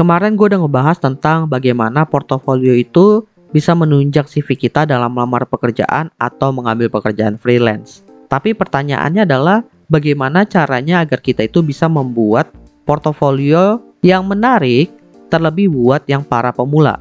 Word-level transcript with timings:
Kemarin 0.00 0.32
gue 0.32 0.48
udah 0.48 0.64
ngebahas 0.64 0.96
tentang 0.96 1.44
bagaimana 1.44 2.08
portofolio 2.08 2.72
itu 2.72 3.28
bisa 3.52 3.76
menunjang 3.76 4.24
CV 4.24 4.56
kita 4.56 4.88
dalam 4.88 5.12
melamar 5.12 5.44
pekerjaan 5.44 6.08
atau 6.16 6.48
mengambil 6.56 6.88
pekerjaan 6.88 7.36
freelance. 7.36 8.00
Tapi 8.32 8.56
pertanyaannya 8.56 9.28
adalah 9.28 9.60
bagaimana 9.92 10.48
caranya 10.48 11.04
agar 11.04 11.20
kita 11.20 11.44
itu 11.44 11.60
bisa 11.60 11.84
membuat 11.84 12.48
portofolio 12.88 13.76
yang 14.00 14.24
menarik 14.24 14.88
terlebih 15.28 15.68
buat 15.68 16.00
yang 16.08 16.24
para 16.24 16.48
pemula. 16.48 16.96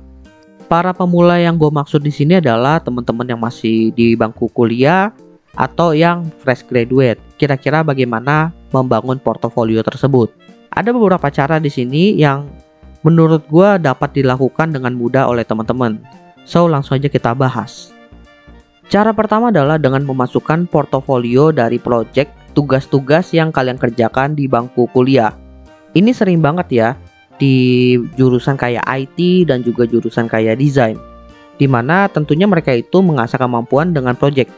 Para 0.67 0.91
pemula 0.91 1.39
yang 1.39 1.55
gue 1.55 1.71
maksud 1.71 2.03
di 2.03 2.11
sini 2.11 2.43
adalah 2.43 2.83
teman-teman 2.83 3.31
yang 3.31 3.39
masih 3.39 3.95
di 3.95 4.11
bangku 4.11 4.51
kuliah 4.51 5.15
atau 5.55 5.95
yang 5.95 6.27
fresh 6.43 6.67
graduate. 6.67 7.23
Kira-kira 7.39 7.79
bagaimana 7.79 8.51
membangun 8.75 9.23
portofolio 9.23 9.79
tersebut? 9.87 10.35
Ada 10.75 10.91
beberapa 10.91 11.31
cara 11.31 11.63
di 11.63 11.71
sini 11.71 12.19
yang 12.19 12.67
menurut 13.03 13.45
gue 13.47 13.69
dapat 13.79 14.11
dilakukan 14.15 14.75
dengan 14.75 14.95
mudah 14.95 15.27
oleh 15.29 15.47
teman-teman. 15.47 15.99
So, 16.43 16.65
langsung 16.65 16.97
aja 16.97 17.07
kita 17.07 17.31
bahas. 17.37 17.93
Cara 18.89 19.13
pertama 19.13 19.53
adalah 19.53 19.77
dengan 19.77 20.01
memasukkan 20.01 20.65
portofolio 20.65 21.53
dari 21.53 21.77
project 21.77 22.33
tugas-tugas 22.57 23.29
yang 23.37 23.53
kalian 23.53 23.77
kerjakan 23.77 24.33
di 24.33 24.49
bangku 24.49 24.89
kuliah. 24.89 25.29
Ini 25.93 26.09
sering 26.09 26.41
banget 26.41 26.67
ya 26.73 26.89
di 27.37 27.95
jurusan 28.17 28.57
kayak 28.57 28.83
IT 28.89 29.45
dan 29.45 29.61
juga 29.61 29.85
jurusan 29.85 30.25
kayak 30.25 30.57
desain. 30.57 30.97
Di 31.61 31.69
mana 31.69 32.09
tentunya 32.09 32.49
mereka 32.49 32.73
itu 32.73 33.05
mengasah 33.05 33.37
kemampuan 33.37 33.93
dengan 33.93 34.17
project. 34.17 34.49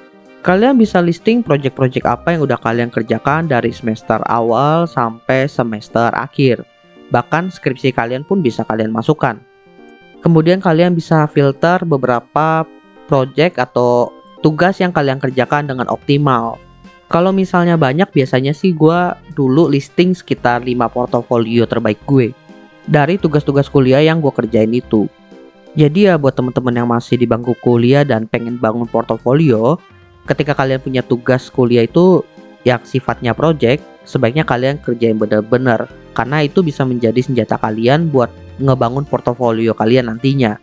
Kalian 0.47 0.79
bisa 0.79 1.03
listing 1.03 1.43
project-project 1.45 2.07
apa 2.07 2.33
yang 2.33 2.47
udah 2.47 2.57
kalian 2.57 2.89
kerjakan 2.89 3.51
dari 3.51 3.69
semester 3.69 4.17
awal 4.25 4.87
sampai 4.87 5.45
semester 5.45 6.09
akhir. 6.15 6.65
Bahkan 7.11 7.51
skripsi 7.51 7.91
kalian 7.91 8.23
pun 8.23 8.39
bisa 8.39 8.63
kalian 8.63 8.95
masukkan. 8.95 9.37
Kemudian 10.23 10.63
kalian 10.63 10.95
bisa 10.95 11.27
filter 11.27 11.83
beberapa 11.83 12.63
project 13.11 13.59
atau 13.59 14.15
tugas 14.39 14.79
yang 14.79 14.95
kalian 14.95 15.19
kerjakan 15.19 15.67
dengan 15.67 15.91
optimal. 15.91 16.57
Kalau 17.11 17.35
misalnya 17.35 17.75
banyak, 17.75 18.07
biasanya 18.15 18.55
sih 18.55 18.71
gue 18.71 18.99
dulu 19.35 19.67
listing 19.67 20.15
sekitar 20.15 20.63
5 20.63 20.71
portofolio 20.87 21.67
terbaik 21.67 21.99
gue 22.07 22.31
dari 22.87 23.19
tugas-tugas 23.19 23.67
kuliah 23.67 23.99
yang 23.99 24.23
gue 24.23 24.31
kerjain 24.31 24.71
itu. 24.71 25.11
Jadi 25.75 26.07
ya 26.07 26.15
buat 26.15 26.35
teman-teman 26.35 26.75
yang 26.75 26.87
masih 26.87 27.15
di 27.15 27.27
bangku 27.27 27.55
kuliah 27.63 28.07
dan 28.07 28.27
pengen 28.27 28.59
bangun 28.59 28.87
portofolio, 28.87 29.79
ketika 30.27 30.55
kalian 30.55 30.79
punya 30.79 31.03
tugas 31.03 31.47
kuliah 31.51 31.83
itu 31.83 32.23
yang 32.67 32.79
sifatnya 32.83 33.31
project, 33.31 33.83
sebaiknya 34.11 34.43
kalian 34.43 34.75
kerjain 34.83 35.15
bener-bener 35.15 35.87
karena 36.11 36.43
itu 36.43 36.59
bisa 36.59 36.83
menjadi 36.83 37.23
senjata 37.23 37.55
kalian 37.55 38.11
buat 38.11 38.27
ngebangun 38.59 39.07
portofolio 39.07 39.71
kalian 39.71 40.11
nantinya. 40.11 40.59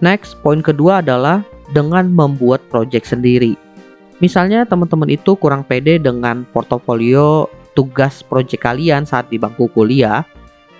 Next, 0.00 0.40
poin 0.40 0.64
kedua 0.64 1.04
adalah 1.04 1.44
dengan 1.76 2.08
membuat 2.08 2.64
project 2.72 3.12
sendiri. 3.12 3.60
Misalnya 4.24 4.64
teman-teman 4.64 5.12
itu 5.12 5.36
kurang 5.36 5.60
pede 5.60 6.00
dengan 6.00 6.48
portofolio 6.56 7.52
tugas 7.76 8.24
project 8.24 8.64
kalian 8.64 9.04
saat 9.04 9.28
di 9.28 9.36
bangku 9.36 9.68
kuliah, 9.76 10.24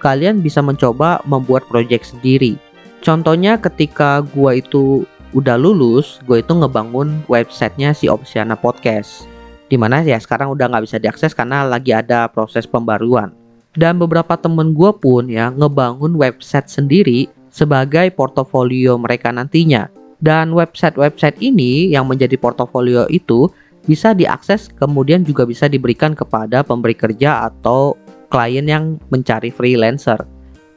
kalian 0.01 0.41
bisa 0.41 0.65
mencoba 0.65 1.21
membuat 1.29 1.69
project 1.69 2.17
sendiri. 2.17 2.57
Contohnya 3.05 3.61
ketika 3.61 4.25
gua 4.33 4.57
itu 4.61 5.05
udah 5.33 5.55
lulus, 5.55 6.19
gue 6.27 6.43
itu 6.43 6.53
ngebangun 6.53 7.23
websitenya 7.31 7.95
si 7.95 8.11
Opsiana 8.11 8.59
Podcast. 8.59 9.30
Di 9.71 9.79
mana 9.79 10.03
ya 10.03 10.19
sekarang 10.19 10.51
udah 10.51 10.67
nggak 10.67 10.85
bisa 10.91 10.99
diakses 10.99 11.31
karena 11.31 11.63
lagi 11.63 11.95
ada 11.95 12.27
proses 12.27 12.67
pembaruan. 12.67 13.31
Dan 13.79 14.03
beberapa 14.03 14.35
temen 14.35 14.75
gue 14.75 14.91
pun 14.99 15.31
ya 15.31 15.55
ngebangun 15.55 16.19
website 16.19 16.67
sendiri 16.67 17.31
sebagai 17.55 18.11
portofolio 18.11 18.99
mereka 18.99 19.31
nantinya. 19.31 19.87
Dan 20.21 20.53
website-website 20.53 21.39
ini 21.41 21.89
yang 21.89 22.05
menjadi 22.11 22.35
portofolio 22.37 23.07
itu 23.09 23.49
bisa 23.89 24.13
diakses 24.13 24.69
kemudian 24.77 25.25
juga 25.25 25.49
bisa 25.49 25.65
diberikan 25.65 26.13
kepada 26.13 26.61
pemberi 26.61 26.93
kerja 26.93 27.49
atau 27.49 27.97
klien 28.29 28.67
yang 28.67 28.99
mencari 29.09 29.49
freelancer. 29.49 30.19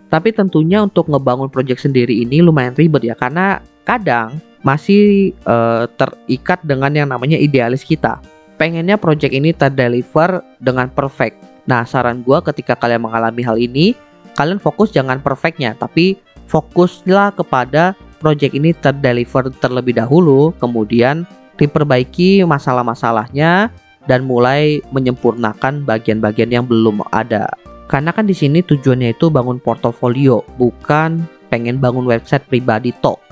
Tapi 0.07 0.29
tentunya 0.31 0.85
untuk 0.85 1.09
ngebangun 1.09 1.49
project 1.49 1.83
sendiri 1.83 2.13
ini 2.13 2.39
lumayan 2.39 2.77
ribet 2.77 3.03
ya 3.03 3.17
karena 3.17 3.59
kadang 3.83 4.37
masih 4.63 5.33
uh, 5.43 5.89
terikat 5.99 6.63
dengan 6.63 6.93
yang 6.93 7.09
namanya 7.11 7.35
idealis 7.35 7.83
kita. 7.83 8.21
Pengennya 8.63 8.95
project 8.95 9.35
ini 9.35 9.51
terdeliver 9.51 10.39
dengan 10.63 10.87
perfect 10.87 11.53
Nah, 11.63 11.87
saran 11.87 12.23
gue 12.27 12.39
ketika 12.51 12.75
kalian 12.75 13.07
mengalami 13.07 13.41
hal 13.43 13.55
ini, 13.55 13.95
kalian 14.35 14.59
fokus 14.59 14.91
jangan 14.91 15.23
perfectnya, 15.23 15.71
tapi 15.79 16.19
fokuslah 16.51 17.31
kepada 17.39 17.95
project 18.19 18.51
ini 18.51 18.75
terdeliver 18.75 19.47
terlebih 19.63 19.95
dahulu, 19.95 20.51
kemudian 20.59 21.23
diperbaiki 21.55 22.43
masalah-masalahnya 22.43 23.71
dan 24.11 24.27
mulai 24.27 24.83
menyempurnakan 24.91 25.87
bagian-bagian 25.87 26.51
yang 26.51 26.67
belum 26.67 26.99
ada. 27.15 27.47
Karena 27.87 28.11
kan 28.11 28.27
di 28.27 28.35
sini 28.35 28.59
tujuannya 28.59 29.15
itu 29.15 29.31
bangun 29.31 29.63
portofolio, 29.63 30.43
bukan 30.59 31.23
pengen 31.47 31.79
bangun 31.79 32.03
website 32.03 32.43
pribadi 32.51 32.91
toh. 32.99 33.22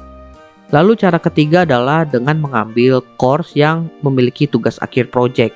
Lalu 0.72 0.96
cara 0.96 1.20
ketiga 1.20 1.68
adalah 1.68 2.08
dengan 2.08 2.40
mengambil 2.40 3.04
course 3.20 3.52
yang 3.60 3.92
memiliki 4.00 4.48
tugas 4.48 4.80
akhir 4.80 5.12
project. 5.12 5.52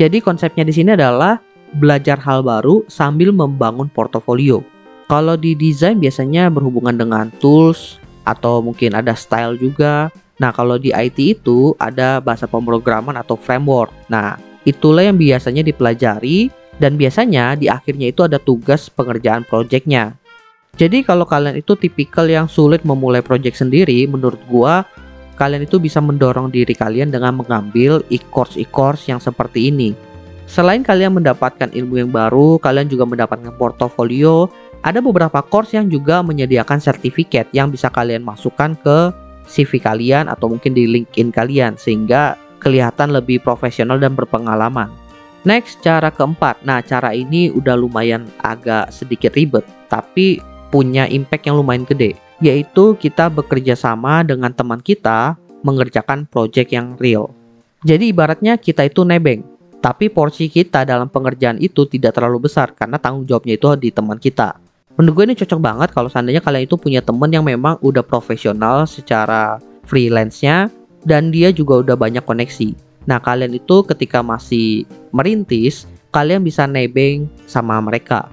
Jadi 0.00 0.24
konsepnya 0.24 0.64
di 0.64 0.72
sini 0.72 0.96
adalah 0.96 1.36
belajar 1.76 2.16
hal 2.16 2.40
baru 2.40 2.80
sambil 2.88 3.28
membangun 3.28 3.92
portofolio. 3.92 4.64
Kalau 5.04 5.36
di 5.36 5.52
desain 5.52 6.00
biasanya 6.00 6.48
berhubungan 6.48 6.96
dengan 6.96 7.28
tools 7.44 8.00
atau 8.24 8.64
mungkin 8.64 8.96
ada 8.96 9.12
style 9.12 9.60
juga. 9.60 10.08
Nah, 10.40 10.50
kalau 10.50 10.80
di 10.80 10.90
IT 10.96 11.44
itu 11.44 11.76
ada 11.76 12.18
bahasa 12.24 12.48
pemrograman 12.48 13.20
atau 13.20 13.36
framework. 13.36 13.92
Nah, 14.08 14.40
itulah 14.64 15.04
yang 15.04 15.20
biasanya 15.20 15.60
dipelajari 15.60 16.48
dan 16.80 16.96
biasanya 16.96 17.54
di 17.54 17.68
akhirnya 17.68 18.10
itu 18.10 18.24
ada 18.24 18.40
tugas 18.40 18.88
pengerjaan 18.88 19.44
projectnya. 19.44 20.16
Jadi 20.74 21.06
kalau 21.06 21.22
kalian 21.22 21.62
itu 21.62 21.78
tipikal 21.78 22.26
yang 22.26 22.50
sulit 22.50 22.82
memulai 22.82 23.22
project 23.22 23.62
sendiri, 23.62 24.10
menurut 24.10 24.42
gua 24.50 24.82
kalian 25.38 25.66
itu 25.66 25.78
bisa 25.78 26.02
mendorong 26.02 26.50
diri 26.50 26.74
kalian 26.74 27.10
dengan 27.10 27.38
mengambil 27.38 28.02
e-course 28.10 28.58
e-course 28.58 29.06
yang 29.06 29.22
seperti 29.22 29.70
ini. 29.70 29.94
Selain 30.50 30.84
kalian 30.84 31.16
mendapatkan 31.18 31.72
ilmu 31.72 32.04
yang 32.04 32.10
baru, 32.12 32.60
kalian 32.60 32.86
juga 32.90 33.08
mendapatkan 33.08 33.54
portofolio. 33.56 34.50
Ada 34.84 35.00
beberapa 35.00 35.40
course 35.40 35.72
yang 35.72 35.88
juga 35.88 36.20
menyediakan 36.20 36.76
sertifikat 36.76 37.48
yang 37.56 37.72
bisa 37.72 37.88
kalian 37.88 38.20
masukkan 38.20 38.76
ke 38.76 39.10
CV 39.48 39.80
kalian 39.80 40.28
atau 40.28 40.52
mungkin 40.52 40.76
di 40.76 40.84
LinkedIn 40.84 41.32
kalian 41.32 41.80
sehingga 41.80 42.36
kelihatan 42.60 43.12
lebih 43.12 43.40
profesional 43.40 43.96
dan 43.96 44.12
berpengalaman. 44.12 44.92
Next, 45.44 45.80
cara 45.84 46.08
keempat. 46.08 46.64
Nah, 46.64 46.80
cara 46.80 47.12
ini 47.12 47.52
udah 47.52 47.76
lumayan 47.76 48.28
agak 48.40 48.88
sedikit 48.92 49.36
ribet, 49.36 49.64
tapi 49.92 50.40
punya 50.74 51.06
impact 51.06 51.46
yang 51.46 51.62
lumayan 51.62 51.86
gede, 51.86 52.18
yaitu 52.42 52.98
kita 52.98 53.30
bekerja 53.30 53.78
sama 53.78 54.26
dengan 54.26 54.50
teman 54.50 54.82
kita 54.82 55.38
mengerjakan 55.62 56.26
project 56.26 56.74
yang 56.74 56.98
real. 56.98 57.30
Jadi 57.86 58.10
ibaratnya 58.10 58.58
kita 58.58 58.90
itu 58.90 59.06
nebeng, 59.06 59.46
tapi 59.78 60.10
porsi 60.10 60.50
kita 60.50 60.82
dalam 60.82 61.06
pengerjaan 61.06 61.62
itu 61.62 61.86
tidak 61.86 62.18
terlalu 62.18 62.50
besar 62.50 62.74
karena 62.74 62.98
tanggung 62.98 63.22
jawabnya 63.22 63.54
itu 63.54 63.70
di 63.78 63.94
teman 63.94 64.18
kita. 64.18 64.58
Menurut 64.98 65.14
gue 65.14 65.24
ini 65.30 65.38
cocok 65.38 65.60
banget 65.62 65.88
kalau 65.94 66.10
seandainya 66.10 66.42
kalian 66.42 66.66
itu 66.66 66.74
punya 66.74 66.98
teman 66.98 67.30
yang 67.30 67.46
memang 67.46 67.78
udah 67.78 68.02
profesional 68.02 68.82
secara 68.90 69.62
freelance-nya 69.86 70.74
dan 71.06 71.30
dia 71.30 71.54
juga 71.54 71.86
udah 71.86 71.94
banyak 71.94 72.26
koneksi. 72.26 72.74
Nah, 73.06 73.22
kalian 73.22 73.54
itu 73.54 73.86
ketika 73.86 74.26
masih 74.26 74.88
merintis, 75.14 75.86
kalian 76.10 76.42
bisa 76.42 76.66
nebeng 76.66 77.30
sama 77.46 77.78
mereka. 77.78 78.26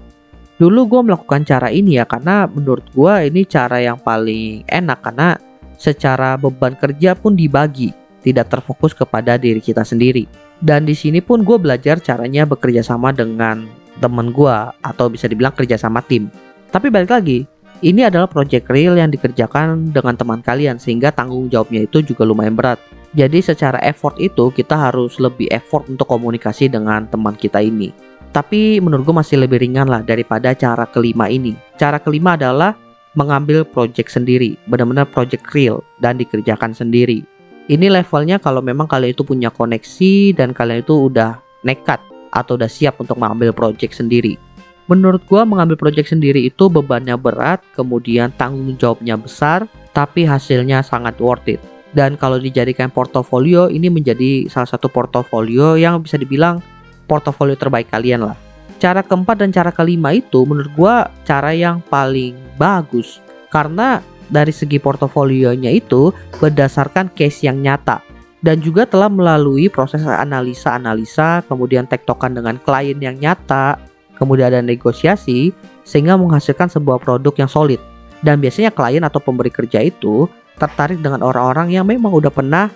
Dulu 0.61 0.85
gue 0.85 1.01
melakukan 1.09 1.41
cara 1.41 1.73
ini 1.73 1.97
ya 1.97 2.05
karena 2.05 2.45
menurut 2.45 2.85
gue 2.93 3.13
ini 3.33 3.49
cara 3.49 3.81
yang 3.81 3.97
paling 3.97 4.61
enak 4.69 5.01
karena 5.01 5.33
secara 5.81 6.37
beban 6.37 6.77
kerja 6.77 7.17
pun 7.17 7.33
dibagi, 7.33 7.89
tidak 8.21 8.53
terfokus 8.53 8.93
kepada 8.93 9.41
diri 9.41 9.57
kita 9.57 9.81
sendiri. 9.81 10.29
Dan 10.61 10.85
di 10.85 10.93
sini 10.93 11.17
pun 11.17 11.41
gue 11.41 11.57
belajar 11.57 11.97
caranya 11.97 12.45
bekerja 12.45 12.85
sama 12.85 13.09
dengan 13.09 13.65
temen 13.97 14.29
gue 14.29 14.53
atau 14.85 15.09
bisa 15.09 15.25
dibilang 15.25 15.57
kerja 15.57 15.81
sama 15.81 16.05
tim. 16.05 16.29
Tapi 16.69 16.93
balik 16.93 17.09
lagi, 17.09 17.49
ini 17.81 18.05
adalah 18.05 18.29
project 18.29 18.69
real 18.69 18.93
yang 18.93 19.09
dikerjakan 19.09 19.89
dengan 19.89 20.13
teman 20.13 20.45
kalian 20.45 20.77
sehingga 20.77 21.09
tanggung 21.09 21.49
jawabnya 21.49 21.89
itu 21.89 22.05
juga 22.05 22.21
lumayan 22.21 22.53
berat. 22.53 22.77
Jadi 23.17 23.41
secara 23.41 23.81
effort 23.81 24.13
itu 24.21 24.53
kita 24.53 24.77
harus 24.77 25.17
lebih 25.17 25.49
effort 25.49 25.89
untuk 25.89 26.05
komunikasi 26.05 26.69
dengan 26.69 27.09
teman 27.09 27.33
kita 27.33 27.65
ini. 27.65 28.10
Tapi 28.31 28.79
menurut 28.79 29.03
gue 29.03 29.15
masih 29.15 29.43
lebih 29.43 29.59
ringan 29.59 29.91
lah 29.91 29.99
daripada 29.99 30.55
cara 30.55 30.87
kelima 30.87 31.27
ini. 31.27 31.51
Cara 31.75 31.99
kelima 31.99 32.39
adalah 32.39 32.79
mengambil 33.19 33.67
project 33.67 34.15
sendiri, 34.15 34.55
benar-benar 34.71 35.03
project 35.11 35.51
real 35.51 35.83
dan 35.99 36.15
dikerjakan 36.15 36.71
sendiri. 36.71 37.27
Ini 37.67 37.91
levelnya 37.91 38.39
kalau 38.39 38.63
memang 38.63 38.87
kalian 38.87 39.11
itu 39.11 39.27
punya 39.27 39.51
koneksi 39.51 40.35
dan 40.35 40.55
kalian 40.55 40.79
itu 40.83 41.11
udah 41.11 41.43
nekat 41.67 41.99
atau 42.31 42.55
udah 42.55 42.71
siap 42.71 42.99
untuk 43.03 43.19
mengambil 43.19 43.51
project 43.51 43.99
sendiri. 43.99 44.39
Menurut 44.87 45.23
gua 45.27 45.43
mengambil 45.43 45.75
project 45.79 46.11
sendiri 46.11 46.47
itu 46.47 46.67
bebannya 46.71 47.15
berat, 47.15 47.63
kemudian 47.75 48.31
tanggung 48.39 48.75
jawabnya 48.75 49.15
besar, 49.19 49.67
tapi 49.91 50.23
hasilnya 50.23 50.83
sangat 50.83 51.15
worth 51.19 51.47
it. 51.47 51.61
Dan 51.91 52.15
kalau 52.15 52.39
dijadikan 52.39 52.87
portofolio, 52.87 53.67
ini 53.67 53.91
menjadi 53.91 54.47
salah 54.47 54.67
satu 54.67 54.87
portofolio 54.87 55.75
yang 55.75 56.03
bisa 56.03 56.15
dibilang 56.15 56.63
portofolio 57.11 57.59
terbaik 57.59 57.91
kalian 57.91 58.31
lah. 58.31 58.39
Cara 58.79 59.03
keempat 59.03 59.43
dan 59.43 59.51
cara 59.51 59.75
kelima 59.75 60.15
itu 60.15 60.47
menurut 60.47 60.71
gua 60.79 61.11
cara 61.27 61.51
yang 61.51 61.83
paling 61.91 62.39
bagus 62.55 63.19
karena 63.51 63.99
dari 64.31 64.55
segi 64.55 64.79
portofolionya 64.79 65.75
itu 65.75 66.15
berdasarkan 66.39 67.11
case 67.11 67.43
yang 67.43 67.59
nyata 67.59 67.99
dan 68.41 68.57
juga 68.57 68.89
telah 68.89 69.05
melalui 69.05 69.69
proses 69.69 70.01
analisa-analisa, 70.01 71.45
kemudian 71.45 71.85
tektokan 71.85 72.33
dengan 72.33 72.57
klien 72.57 72.97
yang 72.97 73.13
nyata, 73.21 73.77
kemudian 74.17 74.49
ada 74.49 74.65
negosiasi 74.65 75.53
sehingga 75.85 76.17
menghasilkan 76.17 76.65
sebuah 76.65 76.97
produk 77.05 77.33
yang 77.37 77.49
solid. 77.49 77.77
Dan 78.25 78.41
biasanya 78.41 78.73
klien 78.73 79.05
atau 79.05 79.21
pemberi 79.21 79.53
kerja 79.53 79.85
itu 79.85 80.25
tertarik 80.57 81.01
dengan 81.01 81.21
orang-orang 81.21 81.73
yang 81.73 81.85
memang 81.85 82.13
udah 82.13 82.33
pernah 82.33 82.69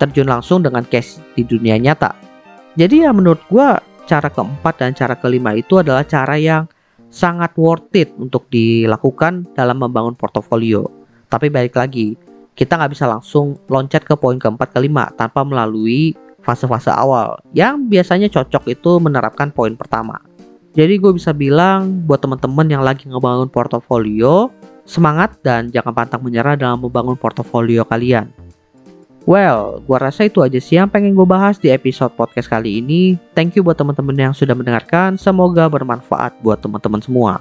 terjun 0.00 0.28
langsung 0.28 0.64
dengan 0.64 0.84
case 0.88 1.20
di 1.36 1.44
dunia 1.44 1.76
nyata. 1.76 2.21
Jadi 2.72 3.04
ya 3.04 3.12
menurut 3.12 3.40
gue 3.52 3.68
cara 4.08 4.28
keempat 4.32 4.74
dan 4.80 4.96
cara 4.96 5.12
kelima 5.20 5.52
itu 5.52 5.80
adalah 5.80 6.08
cara 6.08 6.40
yang 6.40 6.64
sangat 7.12 7.52
worth 7.60 7.92
it 7.92 8.08
untuk 8.16 8.48
dilakukan 8.48 9.44
dalam 9.52 9.76
membangun 9.76 10.16
portofolio. 10.16 10.88
Tapi 11.28 11.52
balik 11.52 11.76
lagi, 11.76 12.16
kita 12.56 12.80
nggak 12.80 12.92
bisa 12.96 13.04
langsung 13.04 13.60
loncat 13.68 14.08
ke 14.08 14.16
poin 14.16 14.40
keempat 14.40 14.72
kelima 14.72 15.12
tanpa 15.16 15.44
melalui 15.44 16.16
fase-fase 16.40 16.90
awal 16.90 17.38
yang 17.52 17.86
biasanya 17.86 18.32
cocok 18.32 18.64
itu 18.72 18.98
menerapkan 18.98 19.52
poin 19.52 19.76
pertama. 19.76 20.18
Jadi 20.72 20.96
gue 20.96 21.12
bisa 21.12 21.36
bilang 21.36 22.08
buat 22.08 22.24
teman-teman 22.24 22.64
yang 22.72 22.80
lagi 22.80 23.04
ngebangun 23.04 23.52
portofolio, 23.52 24.48
semangat 24.88 25.36
dan 25.44 25.68
jangan 25.68 25.92
pantang 25.92 26.24
menyerah 26.24 26.56
dalam 26.56 26.80
membangun 26.80 27.20
portofolio 27.20 27.84
kalian. 27.84 28.32
Well, 29.22 29.78
gue 29.86 29.98
rasa 30.02 30.26
itu 30.26 30.42
aja 30.42 30.58
sih 30.58 30.82
yang 30.82 30.90
pengen 30.90 31.14
gue 31.14 31.22
bahas 31.22 31.54
di 31.54 31.70
episode 31.70 32.10
podcast 32.18 32.50
kali 32.50 32.82
ini. 32.82 33.14
Thank 33.38 33.54
you 33.54 33.62
buat 33.62 33.78
teman-teman 33.78 34.18
yang 34.18 34.34
sudah 34.34 34.58
mendengarkan. 34.58 35.14
Semoga 35.14 35.70
bermanfaat 35.70 36.42
buat 36.42 36.58
teman-teman 36.58 36.98
semua. 36.98 37.38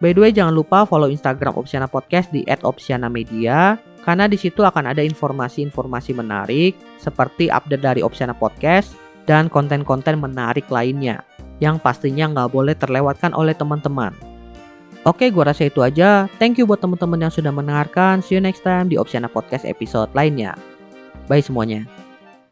By 0.00 0.16
the 0.16 0.24
way, 0.24 0.32
jangan 0.32 0.56
lupa 0.56 0.88
follow 0.88 1.10
Instagram 1.10 1.58
Opsiana 1.58 1.90
Podcast 1.90 2.32
di 2.32 2.46
@opsiana_media 2.48 3.76
karena 4.06 4.24
di 4.24 4.40
situ 4.40 4.64
akan 4.64 4.88
ada 4.88 5.04
informasi-informasi 5.04 6.16
menarik 6.16 6.78
seperti 6.96 7.52
update 7.52 7.84
dari 7.84 8.00
Opsiana 8.00 8.32
Podcast 8.32 8.96
dan 9.28 9.52
konten-konten 9.52 10.16
menarik 10.16 10.64
lainnya 10.72 11.20
yang 11.60 11.76
pastinya 11.76 12.30
nggak 12.30 12.54
boleh 12.54 12.72
terlewatkan 12.78 13.36
oleh 13.36 13.52
teman-teman. 13.52 14.16
Oke, 15.04 15.28
gua 15.28 15.52
rasa 15.52 15.68
itu 15.68 15.84
aja. 15.84 16.24
Thank 16.40 16.56
you 16.56 16.64
buat 16.64 16.80
teman-teman 16.80 17.28
yang 17.28 17.32
sudah 17.34 17.52
mendengarkan. 17.52 18.24
See 18.24 18.38
you 18.38 18.40
next 18.40 18.64
time 18.64 18.88
di 18.88 18.96
Opsiana 18.96 19.28
Podcast 19.28 19.68
episode 19.68 20.08
lainnya. 20.16 20.77
Bye 21.28 21.42
semuanya. 21.42 21.84